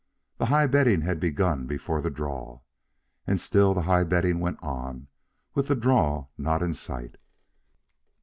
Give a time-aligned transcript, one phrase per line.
[0.39, 2.61] The high betting had begun before the draw,
[3.27, 5.09] and still the high betting went on,
[5.53, 7.17] with the draw not in sight.